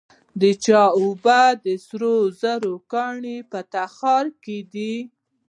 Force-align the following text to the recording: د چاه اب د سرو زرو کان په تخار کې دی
د 0.41 0.43
چاه 0.63 0.91
اب 0.99 1.25
د 1.65 1.67
سرو 1.85 2.15
زرو 2.41 2.75
کان 2.93 3.23
په 3.51 3.59
تخار 3.73 4.25
کې 4.43 4.57
دی 4.73 4.93